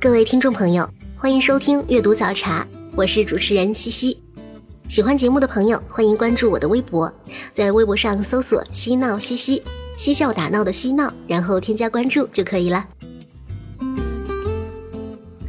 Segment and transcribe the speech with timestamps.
[0.00, 4.22] 各位听众朋友，欢迎收听阅读早茶，我是主持人西西。
[4.88, 7.12] 喜欢节目的朋友，欢迎关注我的微博，
[7.52, 9.60] 在微博上搜索“嬉闹西西”，
[9.98, 12.86] 嬉笑打闹的嬉闹，然后添加关注就可以了。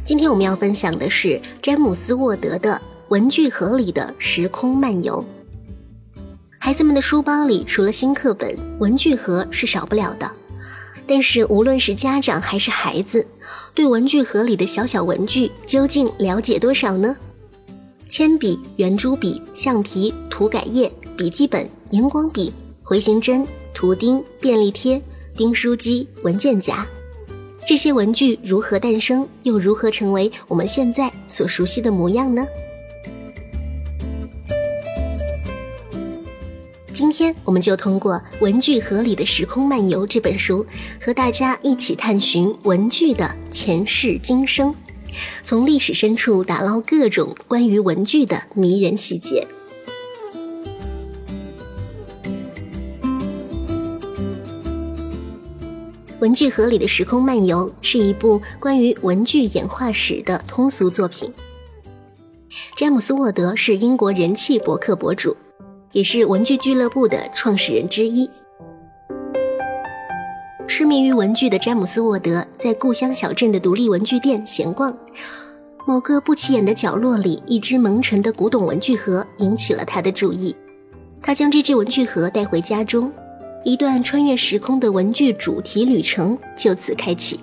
[0.02, 2.72] 今天我们要分享的是詹姆斯·沃德的
[3.06, 5.24] 《文具盒里的时空漫游》。
[6.58, 10.28] 孩子们的书包里除了新课本，文具盒是少不了的。
[11.10, 13.26] 但是无论是家长还是孩子，
[13.74, 17.16] 对文具盒里的小小文具究竟了解多少呢？
[18.08, 22.52] 铅笔、圆珠笔、橡皮、涂改液、笔记本、荧光笔、
[22.84, 23.44] 回形针、
[23.74, 25.02] 图钉、便利贴、
[25.36, 26.86] 订书机、文件夹，
[27.66, 32.46] 这些文具如何诞生，又如何成为我们现在所熟悉的模样呢？
[37.00, 38.12] 今天，我们就通过
[38.42, 40.66] 《文具盒里的时空漫游》这本书，
[41.02, 44.74] 和大家一起探寻文具的前世今生。
[45.42, 49.46] 从历史深处打捞各种关于文具的迷人细节。
[56.18, 61.32] 《文具盒里的时空漫游》是一部关于文具演化史的通俗作品。
[62.76, 65.34] 詹姆斯·沃德是英国人气博客博主，
[65.92, 68.28] 也是文具俱乐部的创始人之一。
[70.66, 74.96] 痴迷于文具的詹姆斯·沃德在故乡小镇的独立文具店闲逛，
[75.84, 80.54] 某个不起眼的角落里，一只蒙尘的古董文具盒引起了他的注意。
[81.20, 83.12] 他将这只文具盒带回家中，
[83.64, 87.40] 一段穿越时空的文具主题旅程就此开启。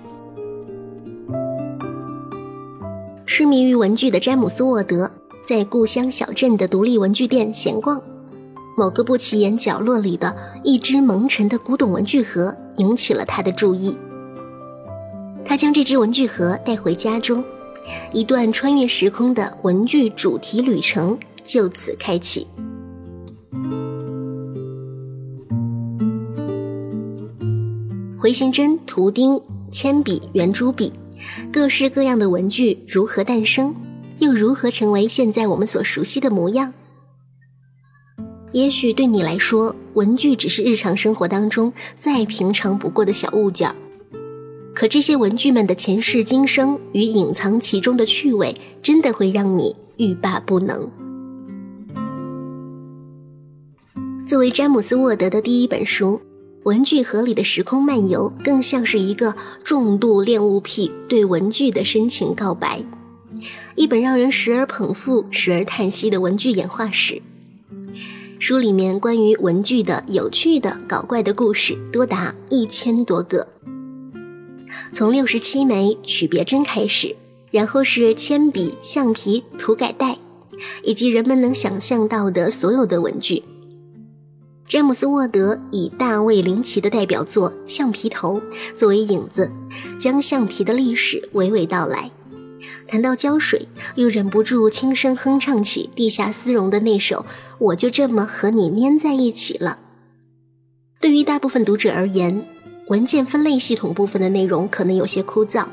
[3.26, 5.12] 痴迷于文具的詹姆斯·沃德
[5.46, 8.02] 在故乡小镇的独立文具店闲逛。
[8.80, 13.98] 某个不起眼角落里的一只蒙尘的古董文具盒引起了他的注意。
[15.44, 17.44] 他将这只文具盒带回家中，
[18.14, 22.46] 一段穿越时空的文具主题旅程就此开启。
[28.20, 30.94] 回形针、图钉、铅笔、圆珠笔，
[31.52, 33.74] 各式各样的文具如何诞生，
[34.20, 36.72] 又如何成为现在我们所熟悉的模样？
[38.54, 43.76] 也许对你来说，文具只是日常生活当中再平常不过的小物件儿。
[44.74, 50.90] 可这些文具们的前世今生与隐藏其中的趣味，真的会让你欲罢不能。
[54.26, 56.14] 作为詹姆斯·沃德的第一本书，
[56.64, 62.84] 《文具盒里的时空漫游》更像是一个重度恋物癖对文具的深情告白，
[63.76, 67.22] 一本让人时而捧腹、时而叹息的文具演化史。
[68.40, 73.48] 书里面关于文具的有趣的、搞怪的故事多达一千多个，
[74.94, 77.16] 从六十七枚曲别针开始，
[77.50, 80.18] 然后是铅笔、橡皮、涂改带，
[80.84, 83.44] 以及人们能想象到的所有的文具。
[84.68, 88.40] 詹姆斯·沃德以大卫·林奇的代表作《橡皮头》
[88.76, 89.52] 作为影子，
[90.00, 92.12] 将橡皮的历史娓娓道来。
[92.88, 97.18] 谈到胶水，又忍不住轻声哼唱起地下丝绒的那首
[97.60, 99.80] 《我就这么和你粘在一起了》。
[101.02, 102.46] 对于大部分读者而言，
[102.88, 105.66] 文件分类系统部分的内容可能有些枯燥。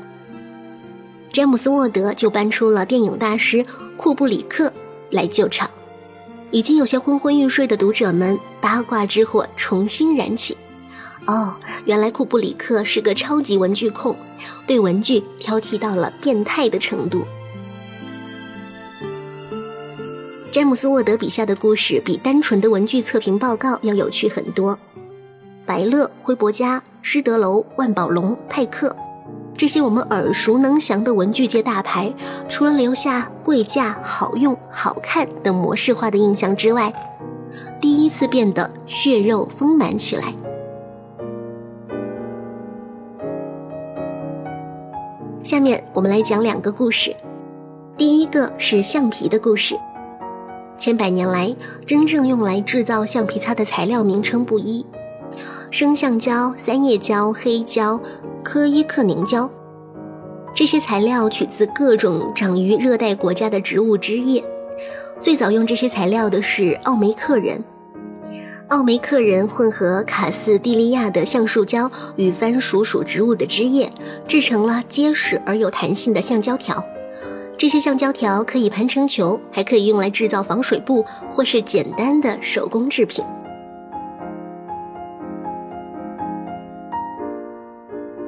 [1.31, 3.65] 詹姆斯·沃德就搬出了电影大师
[3.97, 4.71] 库布里克
[5.11, 5.69] 来救场，
[6.51, 10.55] 已经有些昏昏欲睡的读者们八卦之火重新燃起。
[11.27, 11.55] 哦，
[11.85, 14.15] 原来库布里克是个超级文具控，
[14.67, 17.25] 对文具挑剔到了变态的程度。
[20.51, 24.77] 詹姆斯·沃德笔下的故事比单纯的文具测评报告要有趣很多。
[25.65, 28.95] 百乐、辉伯家、施德楼、万宝龙、派克，
[29.57, 32.13] 这些我们耳熟能详的文具界大牌，
[32.47, 36.93] 除了留下贵价、好用、好看等模式化的印象之外，
[37.81, 40.33] 第一次变得血肉丰满起来。
[45.55, 47.15] 下面我们来讲两个故事。
[47.95, 49.73] 第一个是橡皮的故事。
[50.77, 51.55] 千百年来，
[51.85, 54.85] 真正用来制造橡皮擦的材料名称不一，
[55.71, 57.97] 生橡胶、三叶胶、黑胶、
[58.43, 59.49] 科伊克凝胶。
[60.53, 64.43] 这些材料取自各种长于热带国家的植物枝叶。
[65.21, 67.63] 最早用这些材料的是奥梅克人。
[68.75, 73.89] 奥梅克人混合卡斯蒂利亚的橡树胶与番薯属植物的枝叶，
[74.27, 76.83] 制成了结实而有弹性的橡胶条。
[77.57, 83.23] 这些橡胶条可以盘成球，还可以用来制造防水布或是简单的手工制品。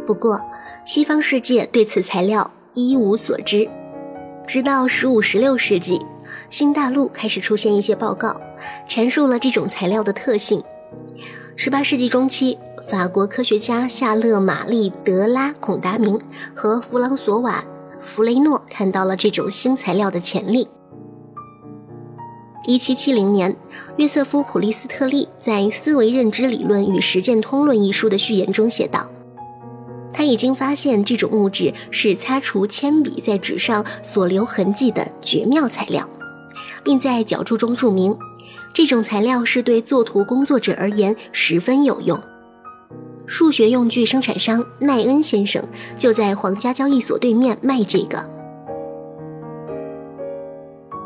[0.06, 0.42] 不过，
[0.86, 3.68] 西方世界对此材料一无所知，
[4.48, 6.00] 直到十五、十六世纪。
[6.50, 8.40] 新大陆开始出现一些报告，
[8.88, 10.64] 阐述了这种材料的特性。
[11.58, 12.58] 18世纪中期，
[12.88, 16.20] 法国科学家夏勒·玛丽·德拉孔达明
[16.54, 17.64] 和弗朗索瓦·
[18.00, 20.68] 弗雷诺看到了这种新材料的潜力。
[22.68, 23.56] 1770年，
[23.96, 29.10] 约瑟夫·普利斯特利在《思维认知理论与实践通论》一书的序言中写道。
[30.14, 36.10] 他已经发现这种物质是擦除铅笔在纸上所留痕迹的绝妙材料，
[36.84, 38.18] 并在脚注中注明，
[38.78, 42.22] 这种材料是对作图工作者而言十分有用。
[43.26, 48.24] 数学用具生产商奈恩先生就在皇家交易所对面卖这个，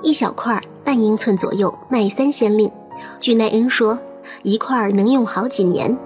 [0.04, 2.70] 一小块半英寸左右，卖三先令。
[3.22, 3.98] 据奈恩说，
[4.44, 5.98] 一块能用好几年。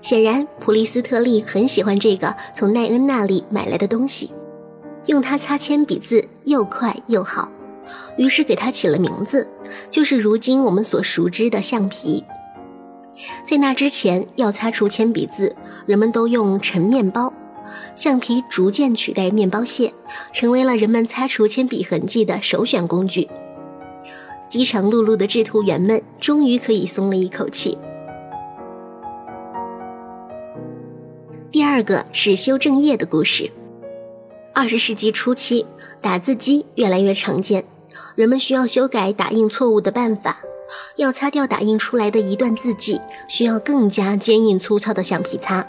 [0.00, 4.32] 显然，普利斯特利很喜欢这个从奈恩那里买来的东西，
[5.06, 7.48] 用它擦铅笔字又快又好，
[8.16, 9.48] 于是给它起了名字，
[9.90, 12.24] 就是如今我们所熟知的橡皮。
[13.44, 15.54] 在那之前，要擦除铅笔字，
[15.86, 17.32] 人们都用陈面包，
[17.94, 19.92] 橡皮逐渐取代面包屑，
[20.32, 23.28] 成为了人们擦除铅笔痕迹的首选工具。
[24.48, 27.78] 饥肠辘辘的制图员们终于可以松了一口气。
[31.50, 33.50] 第二个是修正液的故事。
[34.54, 35.64] 二十世纪初期，
[36.02, 37.64] 打字机越来越常见，
[38.14, 40.38] 人们需要修改打印错误的办法，
[40.96, 45.66] 要擦掉打印出来的一段字迹，需要更加坚硬粗糙的橡皮擦。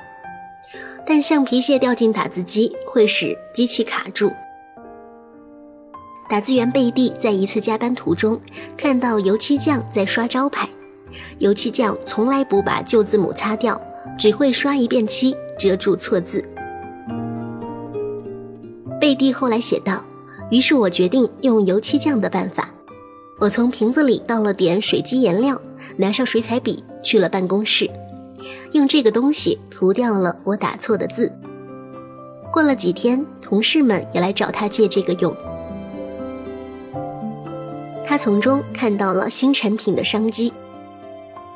[1.05, 4.31] 但橡皮屑掉进打字机会使机器卡住。
[6.29, 8.39] 打字员贝蒂在一次加班途中
[8.77, 10.67] 看到油漆匠在刷招牌，
[11.39, 13.79] 油漆匠从来不把旧字母擦掉，
[14.17, 15.35] 只会刷一遍漆。
[15.59, 16.43] 遮住错字。
[18.99, 20.03] 贝蒂后来写道
[20.53, 22.69] ：“于是我决定用油漆匠的办法。
[23.39, 25.59] 我从瓶子里倒了点水基颜料，
[25.97, 27.89] 拿上水彩笔去了办公室，
[28.73, 31.31] 用这个东西涂掉了我打错的字。
[32.51, 35.35] 过了几天，同事们也来找他借这个用。
[38.05, 40.53] 他从中看到了新产品的商机。”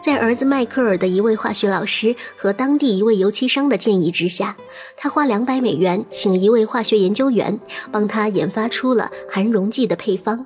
[0.08, 4.56] 在儿子迈克尔的一位化学老师和当地一位油漆商的建议之下，
[4.96, 7.60] 他花两百美元请一位化学研究员
[7.92, 10.46] 帮他研发出了含溶剂的配方，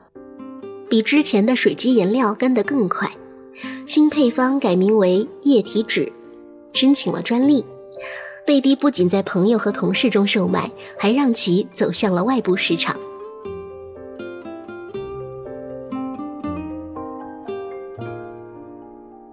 [0.90, 3.08] 比之前的水基颜料干得更快。
[3.86, 6.12] 新配方改名为液体纸，
[6.74, 7.64] 申请了专利。
[8.48, 13.00] 贝蒂不仅在朋友和同事中售卖，还让其走向了外部市场。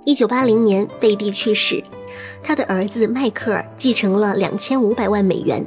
[0.08, 1.85] 一九八零年，贝蒂去世，
[2.42, 5.62] 他的儿子迈克尔继承了两千五百万美元。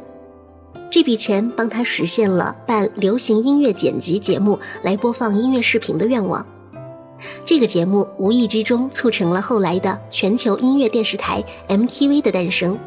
[0.90, 6.44] 这笔钱帮他实现了办流行音乐剪辑节目来播放音乐视频的愿望。
[7.46, 12.80] 这个节目无意之中促成了后来的全球音乐电视台 MTV 的诞生。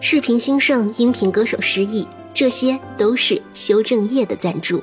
[0.00, 4.82] 视频兴盛，音频歌手失意，这些都是修正液的赞助。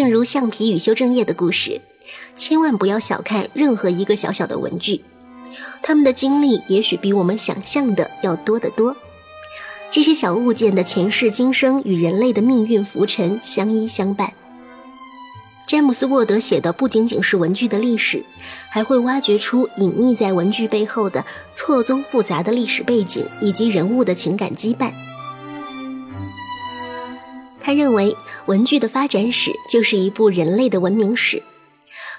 [0.00, 1.80] 正如橡皮与修正液的故事，
[2.36, 5.02] 千万不要小看任何一个小小的文具，
[5.82, 8.94] 他们的经历也许比我们想象的要多得多。
[9.90, 14.32] 这些小物件的前世今生与人类的命运浮沉相依相伴。
[15.66, 18.24] 詹姆斯·沃德写的不仅仅是文具的历史，
[18.70, 21.24] 还会挖掘出隐匿在文具背后的
[21.56, 24.92] 错综复杂的历史背景以及人物的情感羁绊。
[27.68, 31.42] 他认为，文具的发展史就是一部人类的文明史，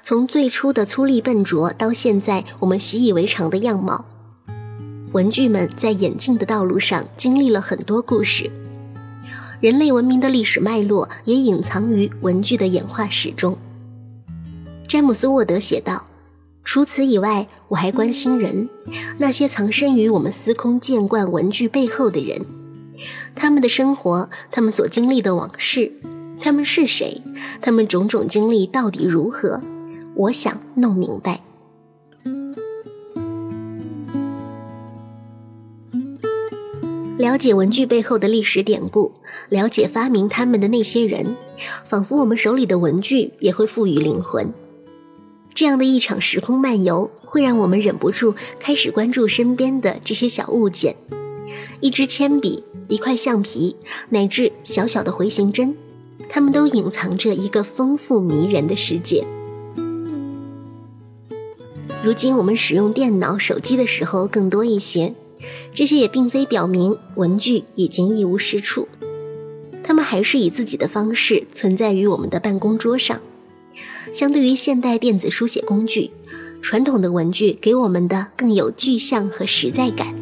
[0.04, 4.06] 从最初的粗粝笨拙到现在我们习以为常的样貌。
[5.12, 8.52] 文具们在演进的道路上经历了很多故事，
[9.60, 13.58] 人类文明的历史脉络也隐藏于文具的演化史中。
[14.88, 16.06] 詹姆斯·沃德写道
[16.64, 18.70] ：“除此以外，我还关心人，
[19.18, 22.46] 那些藏身于我们司空见惯文具背后的人。”
[23.36, 25.92] 他们的生活，他们所经历的往事，
[26.40, 27.22] 他们是谁？
[27.62, 29.62] 他们种种经历到底如何？
[30.16, 31.42] 我想弄明白。
[37.18, 39.14] 了解文具背后的历史典故，
[39.50, 41.36] 了解发明他们的那些人，
[41.84, 44.54] 仿佛我们手里的文具也会赋予灵魂。
[45.54, 50.96] 这样的一场时空漫游，会让我们忍不住开始关注身边的这些小物件：
[51.82, 53.76] 一支铅笔、一块橡皮，
[54.10, 55.76] 乃至小小的回形针，
[56.30, 59.26] 它们都隐藏着一个丰富迷人的世界。
[62.04, 65.16] 如今我们使用电脑、手机的时候更多一些。
[65.74, 68.90] 这些也并非表明文具已经一无是处，
[69.82, 73.22] 它们还是以自己的方式存在于我们的办公桌上。
[74.12, 76.12] 相对于现代电子书写工具，
[76.62, 80.19] 传统的文具给我们的更有具象和实在感。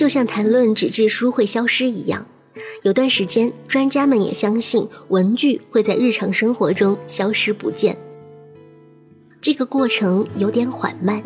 [0.00, 2.24] 就像谈论纸质书会消失一样，
[2.84, 7.98] 有段时间专家们也相信文具会在日常生活中消失不见。
[9.42, 11.22] 这个过程有点缓慢。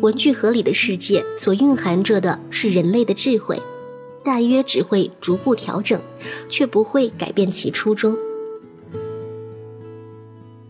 [0.00, 3.60] 文具盒里的世界所蕴含着的是人类的智慧，
[4.24, 6.00] 大约只会逐步调整，
[6.48, 8.16] 却不会改变其初衷。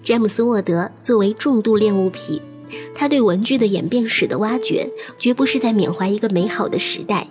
[0.03, 2.43] 詹姆斯·沃德作为重度恋物癖，
[2.95, 7.29] 他对文具的演变史的挖掘，绝不是在缅怀一个美好的时代，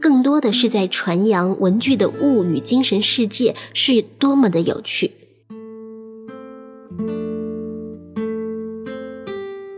[0.00, 5.12] 更多的是在传扬文具的物与精神世界是多么的有趣。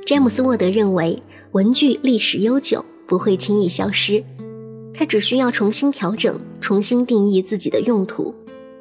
[0.06, 1.18] 詹姆斯·沃德认为。
[1.54, 4.24] 文具历史悠久，不会轻易消失，
[4.92, 8.34] 它只需要重新调整、重新定义自己的用途。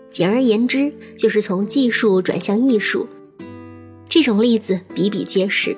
[0.09, 3.07] 简而言之，就是从技术转向艺术。
[4.09, 5.77] 这种例子比比皆是。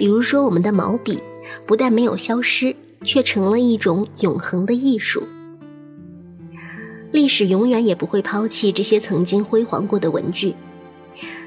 [0.00, 1.18] 比如说，我们的毛笔
[1.66, 5.22] 不但没有消失，却成了一种永恒的艺术。
[7.12, 10.54] 历史永远也不会抛弃这些曾经辉煌过的文具。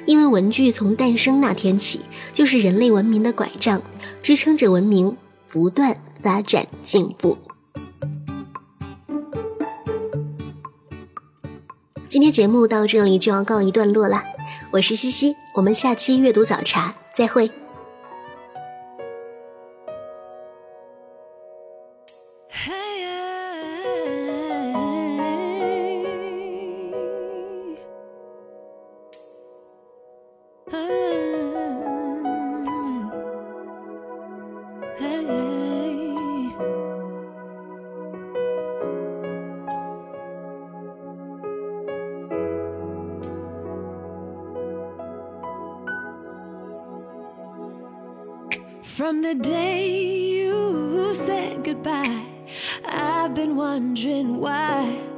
[0.05, 3.81] 因为文具从诞生那天起，就是人类文明的拐杖，
[4.21, 5.17] 支撑着文明
[5.51, 7.35] 不断发展进步。
[12.07, 14.21] 今天节目到这里就要告一段落了，
[14.69, 17.49] 我是西西，我们下期阅读早茶再会。
[48.83, 52.25] From the day you said goodbye,
[52.85, 55.12] I've been wondering why.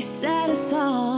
[0.00, 1.15] set us all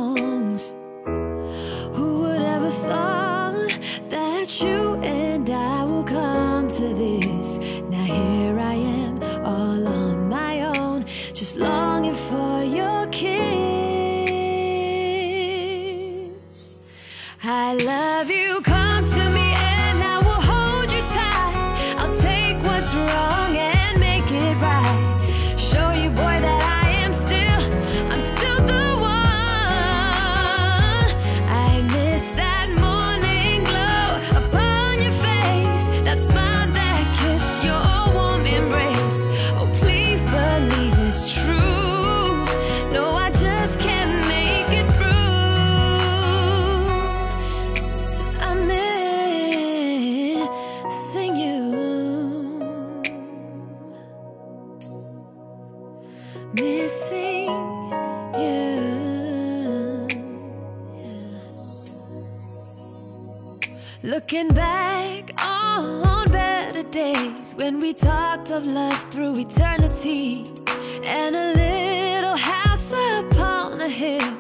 [64.05, 70.45] Looking back on better days when we talked of love through eternity
[71.03, 74.31] and a little house upon a hill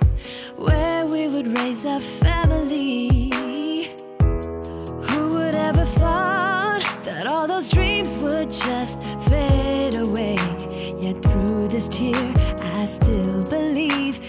[0.56, 3.32] where we would raise a family.
[5.08, 10.36] Who would ever thought that all those dreams would just fade away?
[11.00, 14.20] Yet through this tear, I still believe